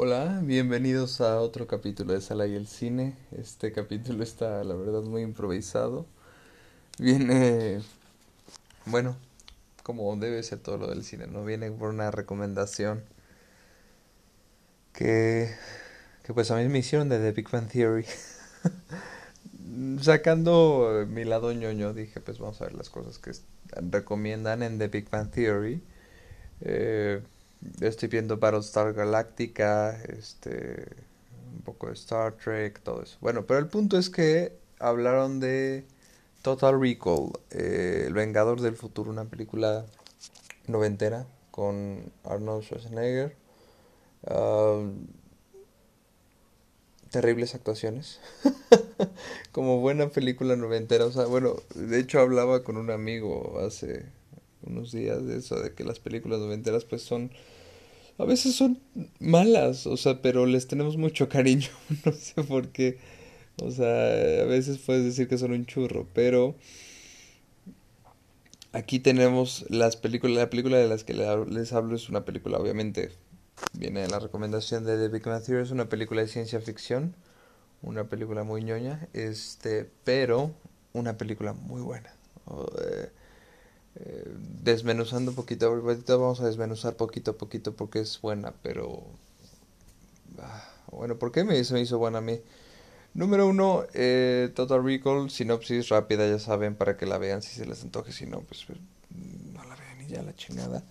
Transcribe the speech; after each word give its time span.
Hola, 0.00 0.40
bienvenidos 0.44 1.20
a 1.20 1.40
otro 1.40 1.66
capítulo 1.66 2.12
de 2.12 2.20
Sala 2.20 2.46
y 2.46 2.54
el 2.54 2.68
Cine. 2.68 3.16
Este 3.36 3.72
capítulo 3.72 4.22
está, 4.22 4.62
la 4.62 4.76
verdad, 4.76 5.02
muy 5.02 5.22
improvisado. 5.22 6.06
Viene, 7.00 7.82
bueno, 8.86 9.16
como 9.82 10.14
debe 10.14 10.40
ser 10.44 10.60
todo 10.60 10.78
lo 10.78 10.86
del 10.86 11.02
cine, 11.02 11.26
¿no? 11.26 11.44
Viene 11.44 11.72
por 11.72 11.88
una 11.88 12.12
recomendación 12.12 13.02
que, 14.92 15.52
que 16.22 16.32
pues 16.32 16.52
a 16.52 16.56
mí 16.58 16.68
me 16.68 16.78
hicieron 16.78 17.08
de 17.08 17.18
The 17.18 17.32
Big 17.32 17.50
Bang 17.50 17.66
Theory. 17.66 18.06
Sacando 20.00 21.06
mi 21.08 21.24
lado 21.24 21.52
ñoño, 21.52 21.92
dije, 21.92 22.20
pues 22.20 22.38
vamos 22.38 22.60
a 22.60 22.66
ver 22.66 22.74
las 22.74 22.88
cosas 22.88 23.18
que 23.18 23.32
recomiendan 23.90 24.62
en 24.62 24.78
The 24.78 24.86
Big 24.86 25.10
Bang 25.10 25.32
Theory. 25.32 25.82
Eh, 26.60 27.20
estoy 27.80 28.08
viendo 28.08 28.38
Battlestar 28.38 28.92
Galactica, 28.92 30.00
este, 30.04 30.86
un 31.54 31.62
poco 31.62 31.88
de 31.88 31.94
Star 31.94 32.34
Trek, 32.34 32.80
todo 32.80 33.02
eso. 33.02 33.16
Bueno, 33.20 33.46
pero 33.46 33.58
el 33.58 33.68
punto 33.68 33.98
es 33.98 34.10
que 34.10 34.52
hablaron 34.78 35.40
de 35.40 35.84
Total 36.42 36.80
Recall, 36.80 37.32
eh, 37.50 38.04
El 38.06 38.14
Vengador 38.14 38.60
del 38.60 38.76
Futuro, 38.76 39.10
una 39.10 39.24
película 39.24 39.84
noventera 40.66 41.26
con 41.50 42.12
Arnold 42.24 42.62
Schwarzenegger. 42.64 43.36
terribles 47.10 47.54
actuaciones. 47.54 48.20
Como 49.52 49.80
buena 49.80 50.08
película 50.08 50.56
noventera. 50.56 51.06
O 51.06 51.12
sea, 51.12 51.24
bueno, 51.24 51.56
de 51.74 51.98
hecho 51.98 52.20
hablaba 52.20 52.62
con 52.62 52.76
un 52.76 52.90
amigo 52.90 53.58
hace 53.60 54.06
unos 54.68 54.92
días 54.92 55.26
de 55.26 55.38
eso, 55.38 55.60
de 55.60 55.74
que 55.74 55.84
las 55.84 55.98
películas 55.98 56.40
noventeras 56.40 56.84
pues 56.84 57.02
son, 57.02 57.30
a 58.18 58.24
veces 58.24 58.54
son 58.54 58.80
malas, 59.18 59.86
o 59.86 59.96
sea, 59.96 60.22
pero 60.22 60.46
les 60.46 60.66
tenemos 60.66 60.96
mucho 60.96 61.28
cariño, 61.28 61.68
no 62.04 62.12
sé 62.12 62.42
por 62.44 62.68
qué, 62.68 62.98
o 63.62 63.70
sea, 63.70 64.42
a 64.42 64.46
veces 64.46 64.78
puedes 64.78 65.04
decir 65.04 65.28
que 65.28 65.38
son 65.38 65.52
un 65.52 65.66
churro, 65.66 66.06
pero 66.14 66.54
aquí 68.72 69.00
tenemos 69.00 69.64
las 69.68 69.96
películas, 69.96 70.36
la 70.36 70.50
película 70.50 70.76
de 70.78 70.88
las 70.88 71.04
que 71.04 71.14
les 71.14 71.72
hablo 71.72 71.96
es 71.96 72.08
una 72.08 72.24
película, 72.24 72.58
obviamente, 72.58 73.10
viene 73.72 74.02
de 74.02 74.08
la 74.08 74.18
recomendación 74.18 74.84
de 74.84 74.96
The 74.96 75.08
Big 75.08 75.26
Man 75.26 75.42
es 75.42 75.70
una 75.70 75.88
película 75.88 76.20
de 76.20 76.28
ciencia 76.28 76.60
ficción, 76.60 77.14
una 77.82 78.04
película 78.04 78.44
muy 78.44 78.62
ñoña, 78.62 79.08
este, 79.12 79.90
pero 80.04 80.52
una 80.92 81.16
película 81.16 81.52
muy 81.52 81.80
buena. 81.82 82.12
Eh, 82.80 83.10
eh, 84.00 84.24
desmenuzando 84.62 85.32
un 85.32 85.34
poquito, 85.34 85.70
vamos 86.06 86.40
a 86.40 86.46
desmenuzar 86.46 86.94
poquito 86.96 87.32
a 87.32 87.36
poquito 87.36 87.74
porque 87.74 88.00
es 88.00 88.20
buena, 88.20 88.54
pero... 88.62 89.02
Ah, 90.38 90.64
bueno, 90.92 91.18
¿por 91.18 91.32
qué 91.32 91.42
me 91.42 91.58
hizo, 91.58 91.74
me 91.74 91.80
hizo 91.80 91.98
buena 91.98 92.18
a 92.18 92.20
mí? 92.20 92.40
Número 93.14 93.48
uno, 93.48 93.84
eh, 93.94 94.52
Total 94.54 94.84
Recall, 94.84 95.30
sinopsis 95.30 95.88
rápida, 95.88 96.28
ya 96.28 96.38
saben, 96.38 96.76
para 96.76 96.96
que 96.96 97.06
la 97.06 97.18
vean 97.18 97.42
si 97.42 97.50
se 97.56 97.66
les 97.66 97.82
antoje, 97.82 98.12
si 98.12 98.26
no, 98.26 98.40
pues, 98.42 98.64
pues 98.66 98.78
no 99.10 99.64
la 99.64 99.74
vean 99.74 100.00
y 100.02 100.06
ya 100.06 100.22
la 100.22 100.34
chingada. 100.36 100.84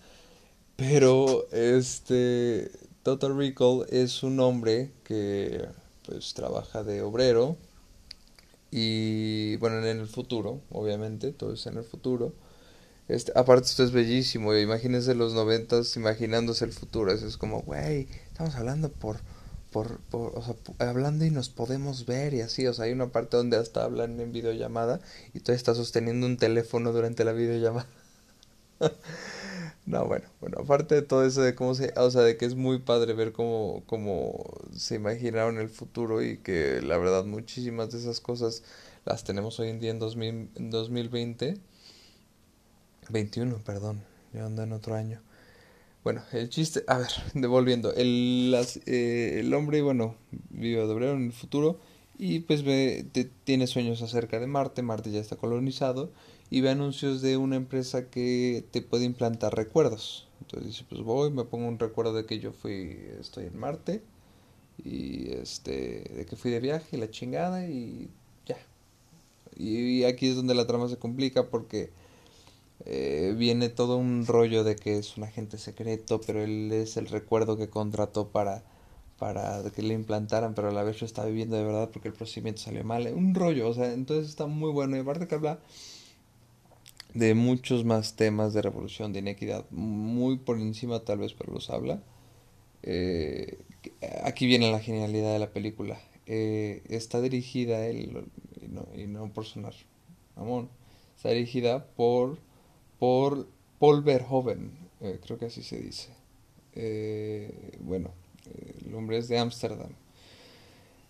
Pero, 0.76 1.48
este, 1.50 2.70
Total 3.02 3.34
Recall 3.36 3.86
es 3.88 4.22
un 4.22 4.38
hombre 4.40 4.92
que, 5.04 5.66
pues, 6.04 6.34
trabaja 6.34 6.84
de 6.84 7.00
obrero 7.00 7.56
y, 8.70 9.56
bueno, 9.56 9.78
en 9.78 9.98
el 9.98 10.08
futuro, 10.08 10.60
obviamente, 10.70 11.32
todo 11.32 11.54
es 11.54 11.66
en 11.66 11.78
el 11.78 11.84
futuro 11.84 12.34
este, 13.08 13.32
aparte 13.34 13.66
esto 13.66 13.84
es 13.84 13.92
bellísimo, 13.92 14.54
imagínense 14.54 15.14
los 15.14 15.32
noventas 15.32 15.96
imaginándose 15.96 16.66
el 16.66 16.72
futuro, 16.72 17.10
eso 17.10 17.26
es 17.26 17.38
como, 17.38 17.62
güey, 17.62 18.06
estamos 18.26 18.54
hablando 18.54 18.90
por, 18.90 19.16
por, 19.72 19.98
por, 20.10 20.36
o 20.36 20.42
sea, 20.42 20.54
hablando 20.86 21.24
y 21.24 21.30
nos 21.30 21.48
podemos 21.48 22.04
ver 22.04 22.34
y 22.34 22.42
así, 22.42 22.66
o 22.66 22.74
sea, 22.74 22.84
hay 22.84 22.92
una 22.92 23.08
parte 23.08 23.38
donde 23.38 23.56
hasta 23.56 23.84
hablan 23.84 24.20
en 24.20 24.32
videollamada 24.32 25.00
y 25.32 25.40
tú 25.40 25.52
estás 25.52 25.78
sosteniendo 25.78 26.26
un 26.26 26.36
teléfono 26.36 26.92
durante 26.92 27.24
la 27.24 27.32
videollamada. 27.32 27.86
no, 29.86 30.06
bueno, 30.06 30.26
bueno, 30.40 30.58
aparte 30.60 30.94
de 30.94 31.02
todo 31.02 31.24
eso 31.24 31.40
de 31.40 31.54
cómo 31.54 31.74
se, 31.74 31.94
o 31.96 32.10
sea, 32.10 32.22
de 32.22 32.36
que 32.36 32.44
es 32.44 32.56
muy 32.56 32.78
padre 32.78 33.14
ver 33.14 33.32
cómo, 33.32 33.82
cómo 33.86 34.44
se 34.76 34.96
imaginaron 34.96 35.58
el 35.58 35.70
futuro 35.70 36.22
y 36.22 36.38
que 36.38 36.82
la 36.82 36.98
verdad 36.98 37.24
muchísimas 37.24 37.90
de 37.90 37.98
esas 37.98 38.20
cosas 38.20 38.62
las 39.06 39.24
tenemos 39.24 39.58
hoy 39.60 39.70
en 39.70 39.80
día 39.80 39.90
en, 39.92 39.98
2000, 39.98 40.50
en 40.56 40.70
2020 40.70 41.58
21, 43.08 43.58
perdón, 43.64 44.02
yo 44.32 44.44
ando 44.44 44.62
en 44.62 44.72
otro 44.72 44.94
año. 44.94 45.20
Bueno, 46.04 46.22
el 46.32 46.48
chiste, 46.48 46.84
a 46.86 46.98
ver, 46.98 47.08
devolviendo, 47.34 47.92
el, 47.94 48.54
eh, 48.86 49.38
el 49.40 49.52
hombre, 49.54 49.82
bueno, 49.82 50.14
vive 50.50 50.86
de 50.86 50.92
obrero 50.92 51.12
en 51.12 51.26
el 51.26 51.32
futuro 51.32 51.78
y 52.18 52.40
pues 52.40 52.62
ve, 52.64 53.06
tiene 53.44 53.66
sueños 53.66 54.02
acerca 54.02 54.40
de 54.40 54.46
Marte, 54.46 54.82
Marte 54.82 55.10
ya 55.10 55.20
está 55.20 55.36
colonizado 55.36 56.10
y 56.50 56.60
ve 56.60 56.70
anuncios 56.70 57.20
de 57.22 57.36
una 57.36 57.56
empresa 57.56 58.10
que 58.10 58.64
te 58.70 58.82
puede 58.82 59.04
implantar 59.04 59.54
recuerdos. 59.54 60.28
Entonces 60.40 60.68
dice, 60.68 60.84
pues 60.88 61.02
voy, 61.02 61.30
me 61.30 61.44
pongo 61.44 61.68
un 61.68 61.78
recuerdo 61.78 62.14
de 62.14 62.26
que 62.26 62.38
yo 62.38 62.52
fui, 62.52 62.98
estoy 63.20 63.46
en 63.46 63.58
Marte 63.58 64.02
y 64.84 65.30
este, 65.32 66.04
de 66.14 66.26
que 66.26 66.36
fui 66.36 66.50
de 66.50 66.60
viaje 66.60 66.96
la 66.96 67.10
chingada 67.10 67.66
y 67.68 68.08
ya. 68.46 68.56
y 69.56 70.04
aquí 70.04 70.28
es 70.28 70.36
donde 70.36 70.54
la 70.54 70.66
trama 70.66 70.88
se 70.88 70.96
complica 70.96 71.50
porque 71.50 71.90
eh, 72.86 73.34
viene 73.36 73.68
todo 73.68 73.96
un 73.96 74.26
rollo 74.26 74.64
de 74.64 74.76
que 74.76 74.98
es 74.98 75.16
un 75.16 75.24
agente 75.24 75.58
secreto, 75.58 76.20
pero 76.20 76.42
él 76.42 76.70
es 76.72 76.96
el 76.96 77.06
recuerdo 77.06 77.56
que 77.56 77.68
contrató 77.68 78.28
para, 78.28 78.64
para 79.18 79.62
que 79.74 79.82
le 79.82 79.94
implantaran, 79.94 80.54
pero 80.54 80.68
a 80.68 80.72
la 80.72 80.82
vez 80.84 81.00
lo 81.00 81.06
está 81.06 81.24
viviendo 81.24 81.56
de 81.56 81.64
verdad 81.64 81.90
porque 81.92 82.08
el 82.08 82.14
procedimiento 82.14 82.62
salió 82.62 82.84
mal. 82.84 83.12
Un 83.14 83.34
rollo, 83.34 83.68
o 83.68 83.74
sea, 83.74 83.92
entonces 83.92 84.28
está 84.28 84.46
muy 84.46 84.70
bueno. 84.70 84.96
Y 84.96 85.00
aparte 85.00 85.26
que 85.26 85.34
habla 85.34 85.58
de 87.14 87.34
muchos 87.34 87.84
más 87.84 88.16
temas 88.16 88.54
de 88.54 88.62
revolución, 88.62 89.12
de 89.12 89.20
inequidad, 89.20 89.64
muy 89.70 90.38
por 90.38 90.58
encima 90.58 91.00
tal 91.00 91.18
vez, 91.18 91.34
pero 91.34 91.52
los 91.52 91.70
habla. 91.70 92.02
Eh, 92.82 93.58
aquí 94.22 94.46
viene 94.46 94.70
la 94.70 94.80
genialidad 94.80 95.32
de 95.32 95.38
la 95.38 95.50
película. 95.50 96.00
Eh, 96.26 96.82
está 96.88 97.20
dirigida, 97.20 97.86
él, 97.86 98.26
y 98.60 98.68
no, 98.68 98.86
y 98.94 99.06
no 99.06 99.32
por 99.32 99.46
sonar, 99.46 99.74
amor, 100.36 100.68
está 101.16 101.30
dirigida 101.30 101.86
por 101.96 102.38
por 102.98 103.46
Paul 103.78 104.02
Verhoeven, 104.02 104.72
eh, 105.00 105.20
creo 105.24 105.38
que 105.38 105.46
así 105.46 105.62
se 105.62 105.80
dice. 105.80 106.08
Eh, 106.74 107.78
bueno, 107.80 108.10
el 108.86 108.94
hombre 108.94 109.18
es 109.18 109.28
de 109.28 109.38
Ámsterdam. 109.38 109.90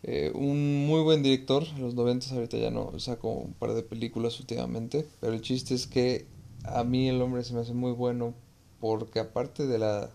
Eh, 0.04 0.30
un 0.34 0.86
muy 0.86 1.02
buen 1.02 1.22
director, 1.22 1.64
en 1.74 1.82
los 1.82 1.94
90 1.94 2.32
ahorita 2.34 2.56
ya 2.56 2.70
no 2.70 2.98
sacó 3.00 3.30
un 3.30 3.52
par 3.52 3.74
de 3.74 3.82
películas 3.82 4.38
últimamente, 4.38 5.06
pero 5.20 5.32
el 5.32 5.40
chiste 5.40 5.74
es 5.74 5.86
que 5.86 6.26
a 6.64 6.84
mí 6.84 7.08
el 7.08 7.20
hombre 7.20 7.42
se 7.42 7.54
me 7.54 7.60
hace 7.60 7.74
muy 7.74 7.92
bueno 7.92 8.34
porque 8.80 9.18
aparte 9.18 9.66
de 9.66 9.78
la... 9.78 10.10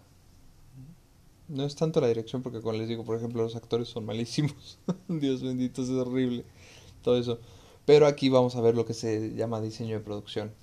No 1.50 1.66
es 1.66 1.76
tanto 1.76 2.00
la 2.00 2.08
dirección 2.08 2.42
porque 2.42 2.62
como 2.62 2.78
les 2.78 2.88
digo, 2.88 3.04
por 3.04 3.18
ejemplo, 3.18 3.44
los 3.44 3.56
actores 3.56 3.90
son 3.90 4.06
malísimos. 4.06 4.80
Dios 5.10 5.44
bendito, 5.44 5.84
es 5.84 5.90
horrible. 5.90 6.46
Todo 7.02 7.18
eso. 7.18 7.40
Pero 7.86 8.08
aquí 8.08 8.30
vamos 8.30 8.56
a 8.56 8.62
ver 8.62 8.76
lo 8.76 8.86
que 8.86 8.94
se 8.94 9.36
llama 9.36 9.60
diseño 9.60 9.98
de 9.98 10.04
producción. 10.04 10.54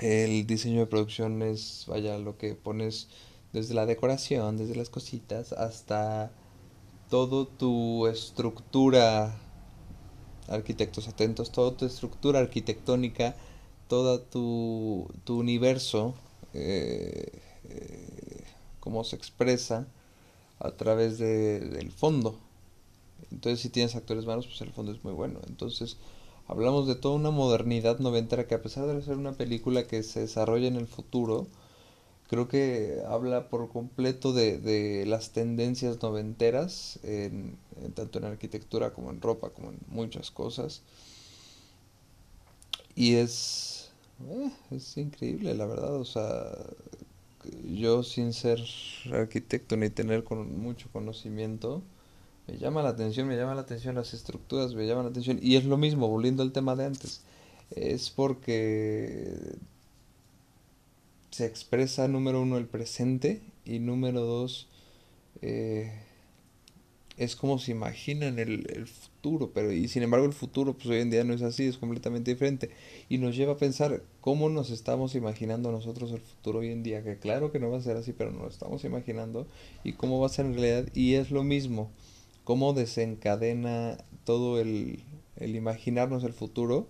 El 0.00 0.46
diseño 0.46 0.80
de 0.80 0.86
producción 0.86 1.40
es, 1.42 1.84
vaya, 1.86 2.18
lo 2.18 2.36
que 2.36 2.54
pones 2.54 3.08
desde 3.52 3.74
la 3.74 3.86
decoración, 3.86 4.56
desde 4.56 4.74
las 4.74 4.90
cositas, 4.90 5.52
hasta 5.52 6.32
todo 7.08 7.46
tu 7.46 8.08
estructura, 8.08 9.36
arquitectos 10.48 11.06
atentos, 11.06 11.52
toda 11.52 11.76
tu 11.76 11.86
estructura 11.86 12.40
arquitectónica, 12.40 13.36
todo 13.88 14.20
tu, 14.20 15.08
tu 15.22 15.38
universo, 15.38 16.14
eh, 16.54 17.40
eh, 17.68 18.44
cómo 18.80 19.04
se 19.04 19.14
expresa 19.14 19.86
a 20.58 20.72
través 20.72 21.18
de, 21.18 21.60
del 21.60 21.92
fondo. 21.92 22.36
Entonces, 23.30 23.60
si 23.60 23.68
tienes 23.68 23.94
actores 23.94 24.26
malos, 24.26 24.46
pues 24.46 24.60
el 24.60 24.72
fondo 24.72 24.92
es 24.92 25.04
muy 25.04 25.12
bueno. 25.12 25.40
Entonces, 25.46 25.96
hablamos 26.46 26.86
de 26.86 26.94
toda 26.94 27.16
una 27.16 27.30
modernidad 27.30 27.98
noventera 27.98 28.46
que 28.46 28.54
a 28.54 28.62
pesar 28.62 28.86
de 28.86 29.02
ser 29.02 29.16
una 29.16 29.32
película 29.32 29.86
que 29.86 30.02
se 30.02 30.20
desarrolla 30.20 30.68
en 30.68 30.76
el 30.76 30.86
futuro, 30.86 31.46
creo 32.28 32.48
que 32.48 33.02
habla 33.06 33.48
por 33.48 33.68
completo 33.68 34.32
de, 34.32 34.58
de 34.58 35.06
las 35.06 35.30
tendencias 35.30 36.02
noventeras, 36.02 36.98
en, 37.02 37.56
tanto 37.94 38.18
en 38.18 38.24
arquitectura 38.26 38.92
como 38.92 39.10
en 39.10 39.20
ropa, 39.20 39.50
como 39.50 39.70
en 39.70 39.78
muchas 39.88 40.30
cosas. 40.30 40.82
Y 42.94 43.14
es, 43.14 43.90
eh, 44.28 44.50
es 44.70 44.96
increíble, 44.96 45.54
la 45.54 45.66
verdad. 45.66 45.94
O 45.96 46.04
sea, 46.04 46.50
yo 47.64 48.02
sin 48.02 48.32
ser 48.32 48.60
arquitecto 49.12 49.76
ni 49.76 49.90
tener 49.90 50.24
con 50.24 50.58
mucho 50.58 50.88
conocimiento, 50.92 51.82
me 52.46 52.58
llama 52.58 52.82
la 52.82 52.90
atención, 52.90 53.26
me 53.28 53.36
llama 53.36 53.54
la 53.54 53.62
atención 53.62 53.94
las 53.94 54.14
estructuras, 54.14 54.74
me 54.74 54.86
llama 54.86 55.02
la 55.02 55.08
atención. 55.10 55.38
Y 55.42 55.56
es 55.56 55.64
lo 55.64 55.76
mismo, 55.76 56.08
volviendo 56.08 56.42
al 56.42 56.52
tema 56.52 56.76
de 56.76 56.86
antes. 56.86 57.22
Es 57.70 58.10
porque 58.10 59.56
se 61.30 61.46
expresa, 61.46 62.06
número 62.06 62.42
uno, 62.42 62.58
el 62.58 62.66
presente 62.66 63.42
y 63.64 63.80
número 63.80 64.20
dos, 64.20 64.68
eh, 65.42 65.92
es 67.16 67.36
como 67.36 67.58
se 67.58 67.72
imaginan 67.72 68.38
el, 68.38 68.70
el, 68.70 68.86
futuro, 68.86 69.50
pero 69.52 69.72
y 69.72 69.88
sin 69.88 70.02
embargo 70.02 70.26
el 70.26 70.32
futuro 70.32 70.74
pues 70.74 70.86
hoy 70.86 71.00
en 71.00 71.10
día 71.10 71.24
no 71.24 71.32
es 71.32 71.42
así, 71.42 71.64
es 71.64 71.76
completamente 71.76 72.30
diferente 72.32 72.70
y 73.08 73.18
nos 73.18 73.36
lleva 73.36 73.54
a 73.54 73.56
pensar 73.56 74.02
cómo 74.20 74.48
nos 74.48 74.70
estamos 74.70 75.14
imaginando 75.14 75.72
nosotros 75.72 76.12
el 76.12 76.20
futuro 76.20 76.60
hoy 76.60 76.70
en 76.70 76.82
día, 76.82 77.02
que 77.02 77.18
claro 77.18 77.52
que 77.52 77.58
no 77.58 77.70
va 77.70 77.78
a 77.78 77.82
ser 77.82 77.96
así, 77.96 78.12
pero 78.12 78.30
nos 78.30 78.42
lo 78.42 78.48
estamos 78.48 78.84
imaginando 78.84 79.46
y 79.82 79.92
cómo 79.94 80.20
va 80.20 80.26
a 80.26 80.30
ser 80.30 80.46
en 80.46 80.54
realidad 80.54 80.88
y 80.94 81.14
es 81.14 81.30
lo 81.30 81.44
mismo, 81.44 81.90
cómo 82.44 82.74
desencadena 82.74 83.98
todo 84.24 84.60
el, 84.60 85.02
imaginarnos 85.40 86.24
el 86.24 86.32
futuro 86.32 86.88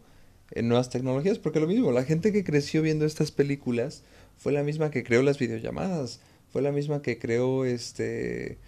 en 0.51 0.69
nuevas 0.69 0.91
tecnologías, 0.91 1.39
porque 1.39 1.61
lo 1.61 1.67
mismo, 1.67 1.91
la 1.93 2.05
gente 2.05 2.33
que 2.33 2.45
creció 2.45 2.83
viendo 2.83 3.07
estas 3.07 3.31
películas 3.31 4.03
fue 4.37 4.53
la 4.53 4.63
misma 4.63 4.91
que 4.91 5.05
creó 5.05 5.23
las 5.23 5.39
videollamadas, 5.39 6.21
fue 6.53 6.63
la 6.63 6.73
misma 6.73 7.03
que 7.03 7.19
creó 7.19 7.65
este 7.65 8.59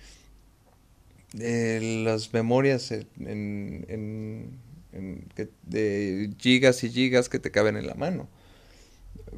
eh, 1.38 2.02
las 2.04 2.32
memorias 2.32 2.92
en, 2.92 3.84
en, 3.88 4.58
en, 4.92 5.28
de 5.64 6.30
gigas 6.38 6.82
y 6.84 6.90
gigas 6.90 7.28
que 7.28 7.38
te 7.38 7.50
caben 7.50 7.76
en 7.76 7.86
la 7.86 7.94
mano. 7.94 8.28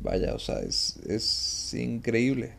Vaya, 0.00 0.34
o 0.34 0.38
sea, 0.38 0.60
es, 0.60 0.98
es 1.08 1.74
increíble. 1.74 2.52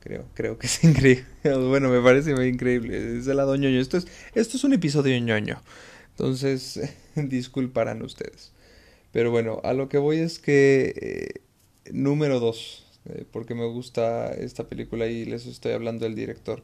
Creo, 0.00 0.24
creo 0.34 0.58
que 0.58 0.66
es 0.66 0.82
increíble. 0.84 1.24
Bueno, 1.44 1.90
me 1.90 2.00
parece 2.00 2.30
increíble. 2.46 3.18
Es 3.18 3.26
el 3.26 3.36
lado 3.36 3.54
ñoño. 3.56 3.80
Esto 3.80 3.98
es, 3.98 4.06
esto 4.34 4.56
es 4.56 4.64
un 4.64 4.72
episodio 4.72 5.18
ñoño. 5.20 5.62
Entonces, 6.10 6.80
disculparán 7.14 8.02
ustedes. 8.02 8.52
Pero 9.12 9.30
bueno, 9.30 9.60
a 9.64 9.72
lo 9.72 9.88
que 9.88 9.98
voy 9.98 10.18
es 10.18 10.38
que 10.38 10.94
eh, 10.96 11.92
número 11.92 12.40
dos, 12.40 12.86
eh, 13.06 13.24
porque 13.30 13.54
me 13.54 13.66
gusta 13.66 14.28
esta 14.32 14.68
película 14.68 15.06
y 15.06 15.24
les 15.24 15.46
estoy 15.46 15.72
hablando 15.72 16.04
del 16.04 16.14
director. 16.14 16.62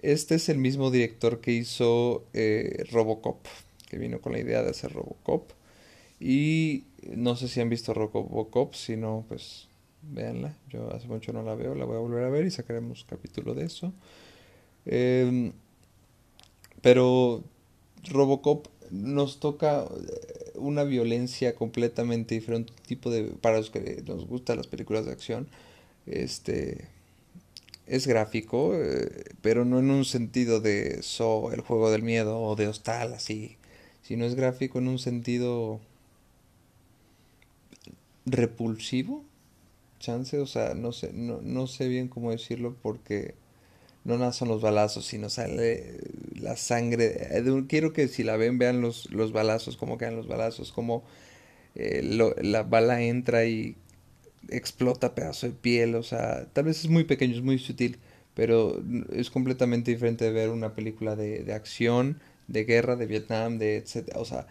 Este 0.00 0.34
es 0.34 0.48
el 0.48 0.58
mismo 0.58 0.90
director 0.90 1.40
que 1.40 1.52
hizo 1.52 2.24
eh, 2.32 2.84
Robocop, 2.90 3.46
que 3.88 3.98
vino 3.98 4.20
con 4.20 4.32
la 4.32 4.40
idea 4.40 4.62
de 4.62 4.70
hacer 4.70 4.92
Robocop. 4.92 5.50
Y 6.18 6.84
no 7.14 7.36
sé 7.36 7.48
si 7.48 7.60
han 7.60 7.68
visto 7.68 7.94
Robocop, 7.94 8.74
si 8.74 8.96
no, 8.96 9.24
pues 9.28 9.68
véanla. 10.02 10.56
Yo 10.70 10.92
hace 10.92 11.08
mucho 11.08 11.32
no 11.32 11.42
la 11.42 11.54
veo, 11.54 11.74
la 11.74 11.84
voy 11.84 11.96
a 11.96 12.00
volver 12.00 12.24
a 12.24 12.30
ver 12.30 12.46
y 12.46 12.50
sacaremos 12.50 13.04
capítulo 13.08 13.54
de 13.54 13.64
eso. 13.64 13.92
Em, 14.84 15.52
pero 16.80 17.42
Robocop 18.10 18.66
nos 18.90 19.40
toca 19.40 19.84
eh, 19.84 20.52
una 20.56 20.84
violencia 20.84 21.54
completamente 21.54 22.34
diferente, 22.34 22.72
tipo 22.86 23.10
de 23.10 23.24
para 23.24 23.58
los 23.58 23.70
que 23.70 24.02
nos 24.06 24.26
gustan 24.26 24.58
las 24.58 24.66
películas 24.66 25.06
de 25.06 25.12
acción, 25.12 25.48
este 26.06 26.88
es 27.86 28.06
gráfico, 28.06 28.74
eh, 28.74 29.24
pero 29.42 29.64
no 29.64 29.78
en 29.78 29.90
un 29.90 30.04
sentido 30.04 30.60
de 30.60 31.02
so, 31.02 31.52
el 31.52 31.60
juego 31.60 31.90
del 31.90 32.02
miedo 32.02 32.40
o 32.40 32.56
de 32.56 32.68
hostal 32.68 33.12
así, 33.14 33.56
sino 34.02 34.24
es 34.24 34.34
gráfico 34.34 34.78
en 34.78 34.88
un 34.88 34.98
sentido 34.98 35.80
repulsivo, 38.26 39.24
chance, 40.02 40.38
o 40.38 40.46
sea, 40.46 40.74
no 40.74 40.92
sé, 40.92 41.12
no, 41.14 41.40
no 41.42 41.66
sé 41.68 41.88
bien 41.88 42.08
cómo 42.08 42.32
decirlo 42.32 42.76
porque 42.82 43.36
no 44.04 44.18
nada 44.18 44.32
los 44.46 44.62
balazos, 44.62 45.06
sino 45.06 45.30
sale 45.30 45.98
la 46.40 46.56
sangre. 46.56 47.28
Quiero 47.68 47.92
que 47.92 48.08
si 48.08 48.24
la 48.24 48.36
ven, 48.36 48.58
vean 48.58 48.80
los, 48.80 49.10
los 49.12 49.32
balazos, 49.32 49.76
cómo 49.76 49.98
quedan 49.98 50.16
los 50.16 50.28
balazos, 50.28 50.72
cómo 50.72 51.04
eh, 51.74 52.02
la 52.42 52.62
bala 52.64 53.02
entra 53.02 53.46
y 53.46 53.76
explota 54.48 55.14
pedazo 55.14 55.46
de 55.46 55.52
piel, 55.52 55.94
o 55.94 56.02
sea, 56.02 56.46
tal 56.52 56.64
vez 56.64 56.80
es 56.84 56.90
muy 56.90 57.04
pequeño, 57.04 57.34
es 57.34 57.42
muy 57.42 57.58
sutil, 57.58 57.98
pero 58.34 58.82
es 59.12 59.30
completamente 59.30 59.90
diferente 59.92 60.24
de 60.24 60.32
ver 60.32 60.50
una 60.50 60.74
película 60.74 61.16
de, 61.16 61.44
de 61.44 61.54
acción, 61.54 62.20
de 62.48 62.64
guerra, 62.64 62.96
de 62.96 63.06
Vietnam, 63.06 63.58
de 63.58 63.76
etcétera, 63.76 64.20
o 64.20 64.24
sea, 64.24 64.46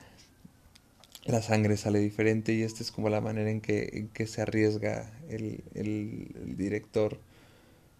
la 1.26 1.42
sangre 1.42 1.78
sale 1.78 2.00
diferente 2.00 2.54
y 2.54 2.64
esta 2.64 2.84
es 2.84 2.92
como 2.92 3.10
la 3.10 3.22
manera 3.22 3.50
en 3.50 3.62
que, 3.62 4.28
se 4.28 4.42
arriesga 4.42 5.12
el, 5.30 5.64
director 6.58 7.20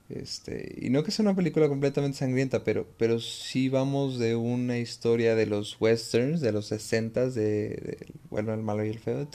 este, 0.10 0.76
y 0.82 0.90
no 0.90 1.04
que 1.04 1.12
sea 1.12 1.24
una 1.24 1.36
película 1.36 1.70
completamente 1.70 2.18
sangrienta, 2.18 2.64
pero, 2.64 2.86
pero 2.98 3.20
sí 3.20 3.70
vamos 3.70 4.20
de 4.20 4.36
una 4.36 4.78
historia 4.78 5.36
de 5.36 5.46
los 5.46 5.80
westerns, 5.80 6.42
de 6.42 6.52
los 6.52 6.66
60 6.68 7.30
de, 7.30 7.98
bueno, 8.30 8.54
el 8.54 8.62
malo 8.62 8.84
y 8.84 8.90
el 8.90 9.00
feo. 9.00 9.28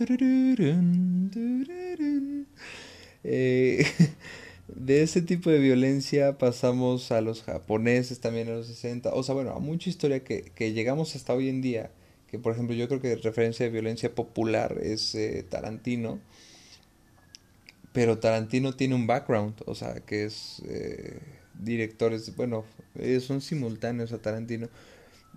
Eh, 3.24 3.86
de 4.68 5.02
ese 5.02 5.22
tipo 5.22 5.48
de 5.50 5.58
violencia 5.58 6.36
pasamos 6.38 7.10
a 7.10 7.20
los 7.22 7.42
japoneses 7.42 8.20
también 8.20 8.48
en 8.48 8.56
los 8.56 8.66
60. 8.66 9.14
O 9.14 9.22
sea, 9.22 9.34
bueno, 9.34 9.52
a 9.52 9.60
mucha 9.60 9.88
historia 9.88 10.22
que 10.22 10.72
llegamos 10.72 11.16
hasta 11.16 11.32
hoy 11.32 11.48
en 11.48 11.62
día. 11.62 11.90
Por 12.42 12.52
ejemplo 12.52 12.74
yo 12.74 12.88
creo 12.88 13.00
que 13.00 13.16
referencia 13.16 13.66
de 13.66 13.72
violencia 13.72 14.14
popular 14.14 14.78
es 14.82 15.14
eh, 15.14 15.44
Tarantino 15.48 16.20
pero 17.96 18.18
Tarantino 18.18 18.74
tiene 18.74 18.94
un 18.94 19.06
background, 19.06 19.54
o 19.64 19.74
sea, 19.74 20.00
que 20.00 20.26
es 20.26 20.60
eh, 20.68 21.18
directores, 21.58 22.36
bueno, 22.36 22.66
ellos 22.94 23.24
son 23.24 23.40
simultáneos 23.40 24.12
a 24.12 24.18
Tarantino, 24.18 24.68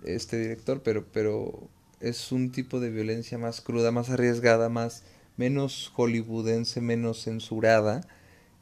este 0.04 0.38
director, 0.38 0.82
pero, 0.82 1.06
pero 1.10 1.70
es 2.00 2.32
un 2.32 2.52
tipo 2.52 2.78
de 2.78 2.90
violencia 2.90 3.38
más 3.38 3.62
cruda, 3.62 3.92
más 3.92 4.10
arriesgada, 4.10 4.68
más 4.68 5.04
menos 5.38 5.90
hollywoodense, 5.94 6.82
menos 6.82 7.24
censurada, 7.24 8.02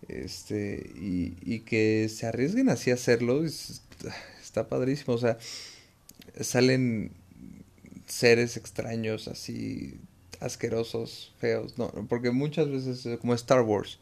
este, 0.06 0.92
y, 0.94 1.36
y 1.42 1.62
que 1.62 2.08
se 2.08 2.28
arriesguen 2.28 2.68
así 2.68 2.92
a 2.92 2.94
hacerlo, 2.94 3.44
está 3.44 4.68
padrísimo, 4.68 5.14
o 5.14 5.18
sea, 5.18 5.38
salen 6.40 7.10
seres 8.08 8.56
extraños 8.56 9.28
así 9.28 10.00
asquerosos, 10.40 11.32
feos, 11.38 11.78
no, 11.78 11.90
porque 12.08 12.30
muchas 12.30 12.70
veces 12.70 13.18
como 13.20 13.34
Star 13.34 13.62
Wars. 13.62 13.98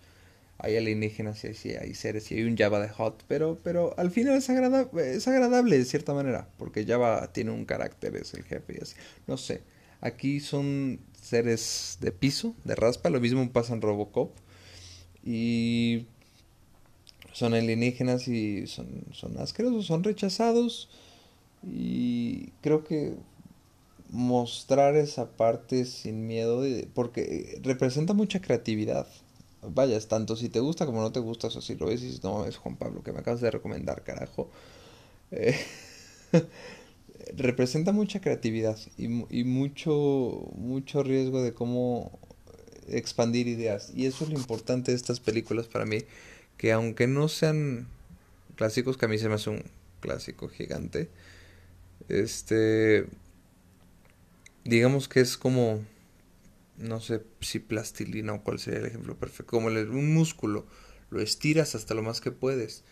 Hay 0.58 0.74
alienígenas 0.74 1.44
y 1.44 1.72
hay, 1.72 1.92
seres 1.92 2.32
y 2.32 2.36
hay 2.36 2.44
un 2.44 2.56
Java 2.56 2.80
de 2.80 2.88
Hot, 2.88 3.24
pero, 3.28 3.58
pero 3.62 3.94
al 3.98 4.10
final 4.10 4.36
es, 4.36 4.48
agradable, 4.48 5.14
es 5.14 5.28
agradable 5.28 5.76
de 5.76 5.84
cierta 5.84 6.14
manera, 6.14 6.48
porque 6.56 6.86
Java 6.86 7.30
tiene 7.34 7.50
un 7.50 7.66
carácter, 7.66 8.16
es 8.16 8.32
el 8.32 8.42
jefe 8.42 8.80
no 9.26 9.36
sé, 9.36 9.60
aquí 10.00 10.40
son 10.40 10.98
seres 11.20 11.98
de 12.00 12.10
piso, 12.10 12.54
de 12.64 12.74
raspa, 12.74 13.10
lo 13.10 13.20
mismo 13.20 13.46
pasa 13.52 13.74
en 13.74 13.82
Robocop 13.82 14.34
y 15.22 16.06
son 17.32 17.52
alienígenas 17.52 18.26
y 18.26 18.66
son, 18.66 18.88
son 19.12 19.38
asquerosos, 19.38 19.84
son 19.84 20.04
rechazados 20.04 20.88
y 21.62 22.48
creo 22.62 22.82
que 22.82 23.14
mostrar 24.10 24.96
esa 24.96 25.30
parte 25.30 25.84
sin 25.84 26.26
miedo, 26.26 26.62
porque 26.94 27.60
representa 27.62 28.14
mucha 28.14 28.40
creatividad. 28.40 29.06
Vaya, 29.62 29.98
tanto 30.00 30.36
si 30.36 30.48
te 30.48 30.60
gusta 30.60 30.86
como 30.86 31.00
no 31.00 31.12
te 31.12 31.20
gusta, 31.20 31.48
o 31.48 31.50
si 31.50 31.74
lo 31.74 31.86
ves 31.86 32.02
y 32.02 32.06
dices, 32.06 32.22
no, 32.22 32.46
es 32.46 32.56
Juan 32.56 32.76
Pablo, 32.76 33.02
que 33.02 33.12
me 33.12 33.20
acabas 33.20 33.40
de 33.40 33.50
recomendar, 33.50 34.04
carajo. 34.04 34.48
Eh, 35.32 35.58
representa 37.36 37.92
mucha 37.92 38.20
creatividad 38.20 38.78
y, 38.96 39.06
y, 39.36 39.44
mucho, 39.44 40.50
mucho 40.54 41.02
riesgo 41.02 41.42
de 41.42 41.52
cómo 41.52 42.18
expandir 42.88 43.48
ideas. 43.48 43.92
Y 43.94 44.06
eso 44.06 44.24
es 44.24 44.30
lo 44.30 44.38
importante 44.38 44.92
de 44.92 44.96
estas 44.96 45.18
películas 45.18 45.66
para 45.66 45.86
mí, 45.86 45.98
que 46.56 46.72
aunque 46.72 47.06
no 47.08 47.28
sean 47.28 47.88
clásicos, 48.54 48.96
que 48.96 49.06
a 49.06 49.08
mí 49.08 49.18
se 49.18 49.28
me 49.28 49.34
hace 49.34 49.50
un 49.50 49.64
clásico 50.00 50.48
gigante, 50.48 51.08
este 52.08 53.06
digamos 54.66 55.08
que 55.08 55.20
es 55.20 55.36
como, 55.36 55.80
no 56.76 57.00
sé 57.00 57.22
si 57.40 57.58
plastilina 57.58 58.34
o 58.34 58.42
cuál 58.42 58.58
sería 58.58 58.80
el 58.80 58.86
ejemplo 58.86 59.16
perfecto, 59.16 59.52
como 59.52 59.68
un 59.68 60.14
músculo, 60.14 60.66
lo 61.10 61.20
estiras 61.20 61.74
hasta 61.74 61.94
lo 61.94 62.02
más 62.02 62.20
que 62.20 62.32
puedes. 62.32 62.84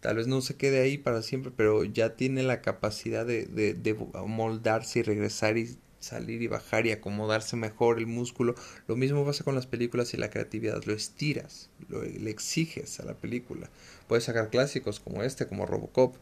Tal 0.00 0.16
vez 0.16 0.26
no 0.26 0.42
se 0.42 0.56
quede 0.56 0.82
ahí 0.82 0.98
para 0.98 1.22
siempre, 1.22 1.50
pero 1.56 1.82
ya 1.82 2.14
tiene 2.14 2.42
la 2.42 2.60
capacidad 2.60 3.24
de, 3.24 3.46
de, 3.46 3.94
moldarse 4.26 4.98
y 4.98 5.02
regresar 5.02 5.56
y 5.56 5.78
salir 5.98 6.42
y 6.42 6.46
bajar 6.46 6.86
y 6.86 6.92
acomodarse 6.92 7.56
mejor 7.56 7.98
el 7.98 8.06
músculo. 8.06 8.54
Lo 8.86 8.96
mismo 8.96 9.24
pasa 9.24 9.44
con 9.44 9.54
las 9.54 9.66
películas 9.66 10.12
y 10.12 10.18
la 10.18 10.28
creatividad. 10.28 10.84
Lo 10.84 10.92
estiras, 10.92 11.70
lo, 11.88 12.02
le 12.02 12.30
exiges 12.30 13.00
a 13.00 13.06
la 13.06 13.14
película. 13.14 13.70
Puedes 14.06 14.24
sacar 14.24 14.50
clásicos 14.50 15.00
como 15.00 15.22
este, 15.22 15.46
como 15.46 15.64
Robocop, 15.64 16.16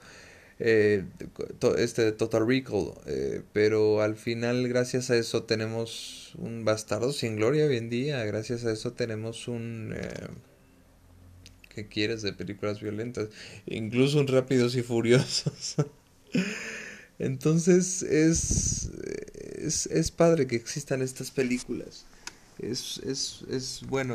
eh, 0.65 1.05
este 1.77 2.13
Total 2.13 2.47
Recall, 2.47 2.93
eh, 3.07 3.43
pero 3.53 4.01
al 4.01 4.15
final 4.15 4.69
gracias 4.69 5.11
a 5.11 5.17
eso 5.17 5.43
tenemos 5.43 6.37
un 6.39 6.65
bastardo 6.65 7.13
sin 7.13 7.35
gloria 7.35 7.67
hoy 7.67 7.79
en 7.79 7.91
día, 7.91 8.25
gracias 8.25 8.65
a 8.65 8.71
eso 8.71 8.93
tenemos 8.93 9.49
un... 9.49 9.93
Eh, 9.97 10.29
¿Qué 11.69 11.89
quieres 11.89 12.23
de 12.23 12.33
películas 12.33 12.81
violentas? 12.81 13.29
Incluso 13.67 14.21
un 14.21 14.29
Rápidos 14.29 14.77
y 14.77 14.83
Furiosos. 14.83 15.75
Entonces 17.19 18.03
es, 18.03 18.91
es, 19.57 19.87
es, 19.87 20.11
padre 20.13 20.47
que 20.47 20.55
existan 20.55 21.03
estas 21.03 21.33
películas. 21.33 22.05
Es, 22.61 22.99
es, 22.99 23.45
es 23.51 23.81
bueno 23.89 24.15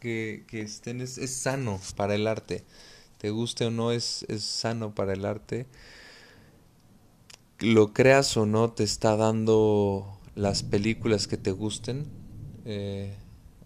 que, 0.00 0.44
que 0.46 0.60
estén, 0.60 1.00
es, 1.00 1.16
es 1.16 1.30
sano 1.30 1.80
para 1.96 2.16
el 2.16 2.26
arte 2.26 2.64
te 3.20 3.30
guste 3.30 3.66
o 3.66 3.70
no, 3.70 3.92
es, 3.92 4.24
es 4.28 4.42
sano 4.42 4.94
para 4.94 5.12
el 5.12 5.24
arte 5.24 5.66
lo 7.60 7.92
creas 7.92 8.36
o 8.36 8.46
no, 8.46 8.72
te 8.72 8.84
está 8.84 9.16
dando 9.16 10.18
las 10.34 10.62
películas 10.62 11.26
que 11.26 11.36
te 11.36 11.52
gusten 11.52 12.06
eh, 12.64 13.14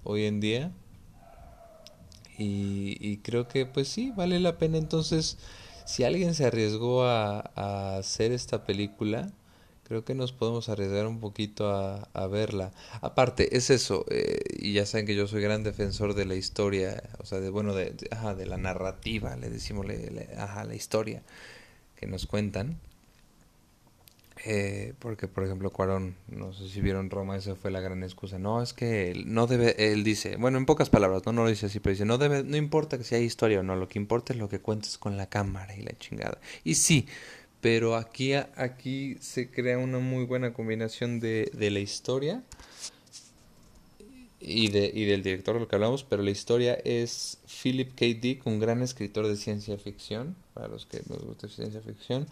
hoy 0.03 0.25
en 0.25 0.41
día. 0.41 0.73
Y, 2.37 3.19
creo 3.19 3.47
que 3.47 3.65
pues 3.65 3.87
sí, 3.87 4.13
vale 4.17 4.41
la 4.41 4.59
pena. 4.59 4.77
Entonces, 4.77 5.39
si 5.85 6.03
alguien 6.03 6.35
se 6.35 6.45
arriesgó 6.45 7.05
a, 7.05 7.53
a 7.55 7.97
hacer 7.99 8.33
esta 8.33 8.65
película, 8.65 9.31
creo 9.85 10.05
que 10.05 10.15
nos 10.15 10.33
podemos 10.33 10.69
arriesgar 10.69 11.07
un 11.07 11.21
poquito 11.21 11.71
a, 11.71 12.09
a 12.13 12.27
verla. 12.27 12.73
Aparte, 13.01 13.57
es 13.57 13.71
eso, 13.71 14.05
eh, 14.11 14.41
y 14.59 14.73
ya 14.73 14.87
saben 14.87 15.07
que 15.07 15.15
yo 15.15 15.27
soy 15.27 15.43
gran 15.43 15.63
defensor 15.63 16.15
de 16.15 16.25
la 16.25 16.35
historia, 16.35 17.03
o 17.19 17.27
sea, 17.27 17.41
de 17.41 17.51
bueno, 17.51 17.75
de, 17.75 17.95
ajá, 18.11 18.35
de 18.35 18.47
la 18.47 18.57
narrativa, 18.57 19.37
le 19.37 19.51
decimos, 19.51 19.87
le, 19.87 20.29
ajá, 20.39 20.65
la 20.65 20.75
historia 20.75 21.23
que 21.97 22.07
nos 22.07 22.27
cuentan. 22.27 22.79
Eh, 24.47 24.93
porque, 24.99 25.27
por 25.27 25.45
ejemplo, 25.45 25.71
Cuarón, 25.71 26.17
no 26.29 26.53
sé 26.53 26.69
si 26.69 26.81
vieron 26.83 27.09
Roma, 27.09 27.37
esa 27.37 27.55
fue 27.55 27.71
la 27.71 27.81
gran 27.81 28.03
excusa. 28.03 28.39
No, 28.39 28.63
es 28.63 28.75
que 28.75 29.11
él 29.11 29.33
no 29.33 29.47
debe, 29.47 29.93
él 29.93 30.05
dice, 30.05 30.37
bueno, 30.37 30.59
en 30.59 30.67
pocas 30.67 30.91
palabras, 30.91 31.23
no, 31.25 31.33
no 31.33 31.45
lo 31.45 31.49
dice 31.49 31.67
así, 31.67 31.81
pero 31.81 31.93
dice, 31.93 32.05
no 32.05 32.19
debe, 32.19 32.43
no 32.43 32.57
importa 32.57 32.99
que 32.99 33.05
si 33.05 33.15
hay 33.15 33.25
historia 33.25 33.61
o 33.61 33.63
no, 33.63 33.75
lo 33.77 33.89
que 33.89 33.99
importa 33.99 34.33
es 34.35 34.39
lo 34.39 34.49
que 34.49 34.61
cuentes 34.61 34.99
con 34.99 35.17
la 35.17 35.29
cámara 35.29 35.75
y 35.77 35.83
la 35.83 35.97
chingada. 35.99 36.39
Y 36.63 36.75
sí, 36.75 37.07
pero 37.65 37.97
aquí, 37.97 38.35
aquí 38.35 39.17
se 39.21 39.51
crea 39.51 39.79
una 39.79 39.99
muy 39.99 40.27
buena 40.27 40.53
combinación 40.53 41.19
de, 41.19 41.51
de 41.55 41.71
la 41.71 41.79
historia 41.79 42.43
y, 44.39 44.69
de, 44.69 44.93
y 44.93 45.07
del 45.07 45.23
director 45.23 45.59
lo 45.59 45.67
que 45.67 45.75
hablamos, 45.75 46.05
pero 46.05 46.23
la 46.23 46.31
historia 46.31 46.75
es 46.85 47.39
Philip 47.47 47.95
K. 47.95 48.21
Dick, 48.21 48.47
un 48.47 48.61
gran 48.61 48.83
escritor 48.83 49.27
de 49.27 49.37
ciencia 49.37 49.79
ficción, 49.79 50.37
para 50.53 50.69
los 50.69 50.85
que 50.85 51.01
nos 51.09 51.25
gusta 51.25 51.49
ciencia 51.49 51.81
ficción, 51.81 52.27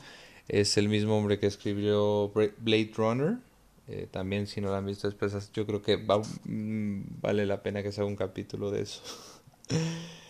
es 0.48 0.76
el 0.76 0.90
mismo 0.90 1.16
hombre 1.16 1.38
que 1.38 1.46
escribió 1.46 2.30
Blade 2.58 2.90
Runner, 2.94 3.38
eh, 3.88 4.08
también 4.10 4.46
si 4.46 4.60
no 4.60 4.68
lo 4.68 4.74
han 4.74 4.84
visto 4.84 5.08
después, 5.08 5.50
yo 5.54 5.64
creo 5.64 5.80
que 5.80 5.96
mm, 5.96 7.22
vale 7.22 7.46
la 7.46 7.62
pena 7.62 7.82
que 7.82 7.90
se 7.90 8.02
haga 8.02 8.10
un 8.10 8.16
capítulo 8.16 8.70
de 8.70 8.82
eso. 8.82 9.00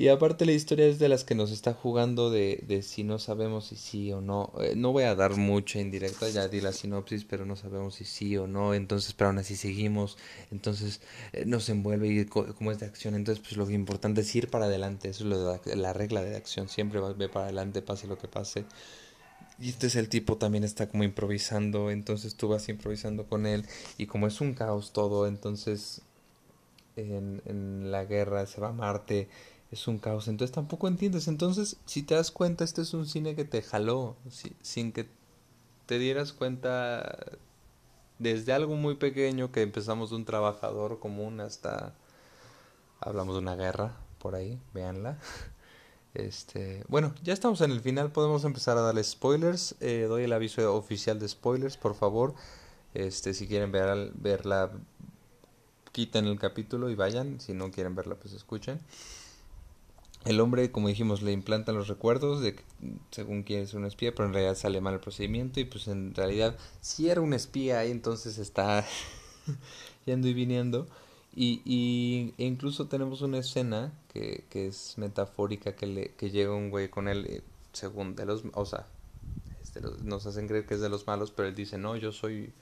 Y 0.00 0.08
aparte 0.08 0.46
la 0.46 0.52
historia 0.52 0.86
es 0.86 0.98
de 0.98 1.10
las 1.10 1.24
que 1.24 1.34
nos 1.34 1.50
está 1.50 1.74
jugando 1.74 2.30
de, 2.30 2.64
de 2.66 2.80
si 2.80 3.04
no 3.04 3.18
sabemos 3.18 3.66
si 3.66 3.76
sí 3.76 4.10
o 4.12 4.22
no. 4.22 4.50
Eh, 4.58 4.72
no 4.74 4.92
voy 4.92 5.02
a 5.02 5.14
dar 5.14 5.36
mucha 5.36 5.78
indirecta, 5.78 6.26
ya 6.30 6.48
di 6.48 6.62
la 6.62 6.72
sinopsis, 6.72 7.26
pero 7.26 7.44
no 7.44 7.54
sabemos 7.54 7.96
si 7.96 8.06
sí 8.06 8.34
o 8.38 8.46
no. 8.46 8.72
Entonces, 8.72 9.12
pero 9.12 9.28
aún 9.28 9.36
así 9.36 9.56
seguimos. 9.56 10.16
Entonces 10.50 11.02
eh, 11.34 11.44
nos 11.44 11.68
envuelve 11.68 12.08
y 12.08 12.24
como 12.24 12.72
es 12.72 12.80
de 12.80 12.86
acción. 12.86 13.14
Entonces, 13.14 13.44
pues 13.46 13.58
lo 13.58 13.70
importante 13.70 14.22
es 14.22 14.34
ir 14.34 14.48
para 14.48 14.64
adelante. 14.64 15.10
Eso 15.10 15.24
es 15.24 15.28
lo 15.28 15.52
de 15.52 15.76
la, 15.76 15.92
regla 15.92 16.22
de 16.22 16.34
acción. 16.34 16.70
Siempre 16.70 16.98
va, 16.98 17.12
ve 17.12 17.28
para 17.28 17.44
adelante, 17.44 17.82
pase 17.82 18.06
lo 18.06 18.16
que 18.16 18.26
pase. 18.26 18.64
Y 19.58 19.66
entonces 19.66 19.96
el 19.96 20.08
tipo 20.08 20.38
también 20.38 20.64
está 20.64 20.88
como 20.88 21.04
improvisando. 21.04 21.90
Entonces 21.90 22.36
tú 22.36 22.48
vas 22.48 22.70
improvisando 22.70 23.26
con 23.26 23.44
él. 23.44 23.66
Y 23.98 24.06
como 24.06 24.28
es 24.28 24.40
un 24.40 24.54
caos 24.54 24.94
todo, 24.94 25.26
entonces 25.26 26.00
en, 26.96 27.42
en 27.44 27.90
la 27.90 28.06
guerra 28.06 28.46
se 28.46 28.62
va 28.62 28.68
a 28.68 28.72
Marte 28.72 29.28
es 29.70 29.86
un 29.88 29.98
caos. 29.98 30.28
Entonces 30.28 30.54
tampoco 30.54 30.88
entiendes. 30.88 31.28
Entonces, 31.28 31.76
si 31.86 32.02
te 32.02 32.14
das 32.14 32.30
cuenta, 32.30 32.64
este 32.64 32.82
es 32.82 32.94
un 32.94 33.06
cine 33.06 33.34
que 33.34 33.44
te 33.44 33.62
jaló 33.62 34.16
sin 34.62 34.92
que 34.92 35.08
te 35.86 35.98
dieras 35.98 36.32
cuenta 36.32 37.16
desde 38.18 38.52
algo 38.52 38.76
muy 38.76 38.96
pequeño 38.96 39.50
que 39.50 39.62
empezamos 39.62 40.10
de 40.10 40.16
un 40.16 40.24
trabajador 40.24 41.00
común 41.00 41.40
hasta 41.40 41.94
hablamos 43.00 43.34
de 43.34 43.40
una 43.40 43.56
guerra 43.56 43.96
por 44.18 44.34
ahí, 44.34 44.58
véanla. 44.74 45.18
Este, 46.12 46.84
bueno, 46.88 47.14
ya 47.22 47.32
estamos 47.32 47.60
en 47.60 47.70
el 47.70 47.80
final, 47.80 48.10
podemos 48.10 48.42
empezar 48.42 48.76
a 48.76 48.80
darle 48.80 49.04
spoilers. 49.04 49.76
Eh, 49.78 50.06
doy 50.08 50.24
el 50.24 50.32
aviso 50.32 50.74
oficial 50.74 51.20
de 51.20 51.28
spoilers, 51.28 51.76
por 51.76 51.94
favor. 51.94 52.34
Este, 52.94 53.32
si 53.32 53.46
quieren 53.46 53.70
ver, 53.70 54.10
verla, 54.14 54.72
quiten 55.92 56.26
el 56.26 56.36
capítulo 56.36 56.90
y 56.90 56.96
vayan. 56.96 57.38
Si 57.38 57.54
no 57.54 57.70
quieren 57.70 57.94
verla, 57.94 58.16
pues 58.16 58.34
escuchen. 58.34 58.80
El 60.24 60.40
hombre, 60.40 60.70
como 60.70 60.88
dijimos, 60.88 61.22
le 61.22 61.32
implantan 61.32 61.76
los 61.76 61.88
recuerdos 61.88 62.42
de 62.42 62.54
que 62.54 62.62
según 63.10 63.42
quiere 63.42 63.66
ser 63.66 63.78
un 63.78 63.86
espía, 63.86 64.14
pero 64.14 64.26
en 64.26 64.34
realidad 64.34 64.54
sale 64.54 64.80
mal 64.80 64.94
el 64.94 65.00
procedimiento 65.00 65.60
y 65.60 65.64
pues 65.64 65.88
en 65.88 66.14
realidad 66.14 66.58
si 66.80 67.08
era 67.08 67.22
un 67.22 67.32
espía 67.32 67.86
y 67.86 67.90
entonces 67.90 68.36
está 68.38 68.86
yendo 70.06 70.28
y 70.28 70.34
viniendo. 70.34 70.86
Y, 71.34 71.62
y 71.64 72.34
e 72.38 72.44
incluso 72.44 72.88
tenemos 72.88 73.22
una 73.22 73.38
escena 73.38 73.92
que, 74.12 74.44
que 74.50 74.66
es 74.66 74.98
metafórica 74.98 75.74
que, 75.76 75.86
le, 75.86 76.14
que 76.14 76.30
llega 76.30 76.52
un 76.52 76.70
güey 76.70 76.90
con 76.90 77.08
él, 77.08 77.24
eh, 77.26 77.42
según 77.72 78.16
de 78.16 78.26
los, 78.26 78.42
o 78.52 78.66
sea, 78.66 78.86
nos 80.02 80.26
hacen 80.26 80.48
creer 80.48 80.66
que 80.66 80.74
es 80.74 80.80
de 80.80 80.88
los 80.88 81.06
malos, 81.06 81.30
pero 81.30 81.48
él 81.48 81.54
dice, 81.54 81.78
no, 81.78 81.96
yo 81.96 82.12
soy 82.12 82.52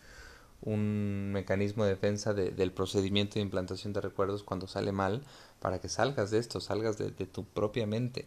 un 0.63 1.33
mecanismo 1.33 1.85
de 1.85 1.91
defensa 1.91 2.35
del 2.35 2.73
procedimiento 2.73 3.35
de 3.35 3.41
implantación 3.41 3.93
de 3.93 4.01
recuerdos 4.01 4.43
cuando 4.43 4.67
sale 4.67 4.93
mal 4.93 5.23
para 5.61 5.81
que 5.81 5.89
salgas 5.89 6.31
de 6.31 6.39
esto, 6.39 6.61
salgas 6.61 6.99
de, 6.99 7.11
tu 7.11 7.45
propia 7.45 7.87
mente. 7.87 8.27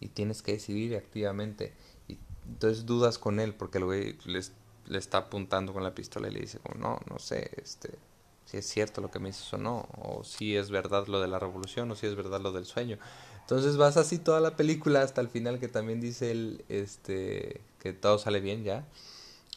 Y 0.00 0.08
tienes 0.08 0.42
que 0.42 0.52
decidir 0.52 0.96
activamente. 0.96 1.72
Y 2.08 2.18
entonces 2.48 2.86
dudas 2.86 3.18
con 3.18 3.40
él 3.40 3.54
porque 3.54 3.78
el 3.78 3.84
güey 3.84 4.18
le 4.24 4.98
está 4.98 5.18
apuntando 5.18 5.72
con 5.72 5.82
la 5.82 5.94
pistola 5.94 6.28
y 6.28 6.32
le 6.32 6.40
dice 6.40 6.58
como 6.58 6.80
no, 6.80 7.00
no 7.08 7.18
sé, 7.18 7.50
este 7.56 7.98
si 8.44 8.58
es 8.58 8.66
cierto 8.66 9.00
lo 9.00 9.10
que 9.10 9.18
me 9.18 9.28
dices 9.28 9.50
o 9.54 9.58
no, 9.58 9.88
o 9.96 10.24
si 10.24 10.56
es 10.56 10.70
verdad 10.70 11.06
lo 11.06 11.20
de 11.20 11.28
la 11.28 11.38
revolución 11.38 11.90
o 11.90 11.94
si 11.94 12.06
es 12.06 12.14
verdad 12.14 12.40
lo 12.40 12.52
del 12.52 12.66
sueño. 12.66 12.98
Entonces 13.40 13.76
vas 13.76 13.96
así 13.96 14.18
toda 14.18 14.40
la 14.40 14.56
película 14.56 15.02
hasta 15.02 15.20
el 15.20 15.28
final 15.28 15.58
que 15.58 15.68
también 15.68 16.00
dice 16.00 16.30
él 16.30 16.64
este 16.68 17.60
que 17.78 17.92
todo 17.92 18.18
sale 18.18 18.40
bien 18.40 18.62
ya. 18.62 18.86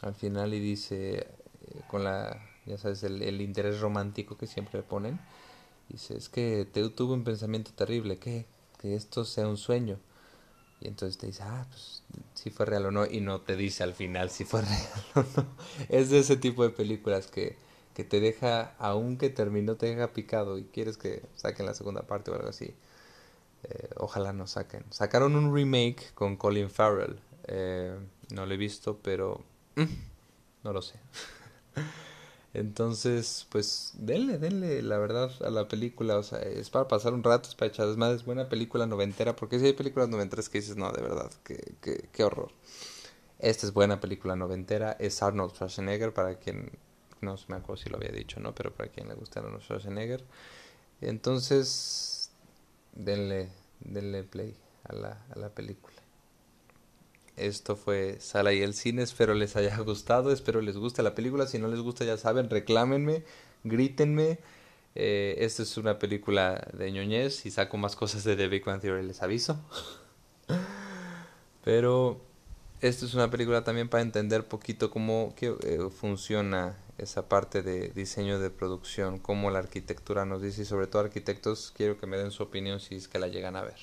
Al 0.02 0.16
final 0.16 0.54
y 0.54 0.60
dice 0.60 1.28
con 1.88 2.04
la, 2.04 2.42
ya 2.66 2.78
sabes, 2.78 3.04
el, 3.04 3.42
interés 3.42 3.80
romántico 3.80 4.38
que 4.38 4.48
siempre 4.48 4.82
ponen. 4.84 5.20
Dice, 5.90 6.18
es 6.18 6.30
que 6.30 6.68
te, 6.72 6.88
tuve 6.90 7.14
un 7.14 7.24
pensamiento 7.24 7.72
terrible, 7.74 8.18
que 8.18 8.46
Que 8.82 8.96
esto 8.96 9.26
sea 9.26 9.48
un 9.48 9.58
sueño. 9.58 10.00
Y 10.82 10.88
entonces 10.88 11.18
te 11.18 11.28
dice, 11.28 11.44
ah, 11.44 11.66
pues 11.70 12.04
si 12.34 12.50
fue 12.50 12.66
real 12.66 12.88
o 12.88 12.92
no, 12.92 13.06
y 13.06 13.22
no 13.22 13.42
te 13.42 13.56
dice 13.56 13.84
al 13.84 13.94
final 13.94 14.30
si 14.30 14.46
fue 14.46 14.62
real 14.64 15.04
o 15.16 15.26
no. 15.42 15.48
Es 15.90 16.10
de 16.10 16.20
ese 16.20 16.38
tipo 16.38 16.64
de 16.64 16.70
películas 16.70 17.28
que, 17.28 17.58
que 17.94 18.04
te 18.04 18.20
deja, 18.20 18.76
aunque 18.78 19.30
terminó, 19.30 19.76
te 19.78 19.88
deja 19.88 20.14
picado 20.14 20.58
y 20.58 20.66
quieres 20.66 20.98
que 20.98 21.24
saquen 21.36 21.66
la 21.66 21.74
segunda 21.74 22.04
parte 22.04 22.32
o 22.32 22.36
algo 22.36 22.50
así. 22.50 22.76
Eh, 23.64 23.90
ojalá 23.98 24.34
no 24.34 24.48
saquen. 24.48 24.84
Sacaron 24.92 25.36
un 25.36 25.56
remake 25.56 26.14
con 26.14 26.36
Colin 26.36 26.70
Farrell. 26.70 27.20
Eh, 27.48 27.98
no 28.32 28.46
lo 28.46 28.54
he 28.54 28.58
visto, 28.58 29.00
pero 29.02 29.44
mm, 29.76 29.84
no 30.64 30.74
lo 30.74 30.82
sé. 30.82 31.00
Entonces, 32.56 33.48
pues 33.50 33.92
denle, 33.96 34.38
denle 34.38 34.82
la 34.82 34.98
verdad 34.98 35.30
a 35.44 35.50
la 35.50 35.68
película, 35.68 36.18
o 36.18 36.24
sea, 36.24 36.40
es 36.40 36.70
para 36.70 36.88
pasar 36.88 37.14
un 37.14 37.22
rato, 37.22 37.50
es 37.50 37.56
para 37.56 37.70
echar 37.70 37.90
es 37.90 37.98
más, 37.98 38.14
es 38.16 38.24
buena 38.24 38.48
película 38.48 38.86
noventera, 38.86 39.36
porque 39.36 39.60
si 39.60 39.66
hay 39.66 39.74
películas 39.74 40.08
noventeras 40.08 40.48
que 40.48 40.60
dices, 40.60 40.78
no, 40.78 40.90
de 40.94 41.02
verdad, 41.02 41.30
qué, 41.44 42.24
horror. 42.24 42.52
Esta 43.40 43.68
es 43.68 43.74
buena 43.74 44.00
película 44.00 44.38
noventera, 44.38 44.96
es 45.00 45.22
Arnold 45.22 45.54
Schwarzenegger, 45.54 46.14
para 46.14 46.40
quien, 46.40 46.72
no 47.20 47.36
me 47.50 47.58
acuerdo 47.58 47.84
si 47.84 47.90
lo 47.90 47.98
había 47.98 48.12
dicho, 48.12 48.40
¿no? 48.40 48.56
Pero 48.56 48.74
para 48.74 48.90
quien 48.90 49.10
le 49.10 49.16
gusta 49.16 49.42
Arnold 49.42 49.62
Schwarzenegger. 49.62 50.24
Entonces, 51.02 52.32
denle, 52.94 53.50
denle 53.82 54.24
play 54.24 54.56
a 54.86 54.94
la, 54.94 55.26
a 55.30 55.38
la 55.38 55.50
película. 55.50 56.05
Esto 57.38 57.76
fue 57.76 58.18
Sala 58.20 58.54
y 58.54 58.62
el 58.62 58.74
Cine. 58.74 59.04
Espero 59.04 59.34
les 59.34 59.56
haya 59.56 59.78
gustado. 59.86 60.32
Espero 60.32 60.62
les 60.62 60.78
guste 60.78 61.04
la 61.04 61.16
película. 61.16 61.48
Si 61.48 61.60
no 61.60 61.68
les 61.68 61.80
gusta, 61.80 62.06
ya 62.06 62.18
saben, 62.18 62.50
reclámenme, 62.50 63.24
grítenme. 63.64 64.40
Eh, 64.96 65.36
esta 65.40 65.64
es 65.64 65.78
una 65.78 66.00
película 66.00 66.68
de 66.74 66.92
ñoñez. 66.92 67.36
Si 67.36 67.52
saco 67.52 67.78
más 67.78 67.96
cosas 67.96 68.24
de 68.24 68.36
The 68.36 68.48
Big 68.48 68.64
Theory, 68.64 69.06
les 69.06 69.22
aviso. 69.22 69.60
Pero 71.64 72.22
esta 72.82 73.06
es 73.06 73.14
una 73.14 73.30
película 73.32 73.64
también 73.64 73.90
para 73.90 74.04
entender 74.04 74.48
poquito 74.48 74.92
cómo 74.92 75.34
eh, 75.42 75.90
funciona 75.90 76.78
esa 76.98 77.28
parte 77.28 77.62
de 77.62 77.90
diseño 77.90 78.40
de 78.40 78.50
producción, 78.50 79.20
cómo 79.20 79.50
la 79.50 79.60
arquitectura 79.60 80.26
nos 80.26 80.42
dice 80.42 80.62
y 80.62 80.66
sobre 80.66 80.88
todo 80.88 81.02
arquitectos 81.02 81.74
quiero 81.76 82.00
que 82.00 82.08
me 82.08 82.18
den 82.18 82.32
su 82.32 82.44
opinión 82.44 82.80
si 82.80 82.96
es 82.96 83.08
que 83.08 83.20
la 83.20 83.28
llegan 83.28 83.56
a 83.56 83.64
ver. 83.64 83.76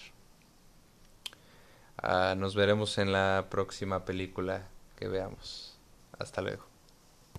Ah, 2.02 2.34
nos 2.36 2.54
veremos 2.56 2.98
en 2.98 3.12
la 3.12 3.46
próxima 3.48 4.04
película 4.04 4.66
que 4.96 5.08
veamos. 5.08 5.78
Hasta 6.18 6.42
luego. 6.42 6.71